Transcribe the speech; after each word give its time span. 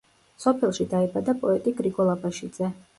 სოფელში 0.45 0.87
დაიბადა 0.95 1.37
პოეტი 1.45 1.77
გრიგოლ 1.83 2.15
აბაშიძე. 2.19 2.77